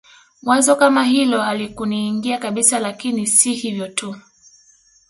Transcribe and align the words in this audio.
Wazo 0.43 0.75
kama 0.75 1.03
hilo 1.03 1.41
halikuniingia 1.41 2.37
kabisa 2.37 2.79
Lakini 2.79 3.27
si 3.27 3.53
hivyo 3.53 3.87
tu 3.87 4.15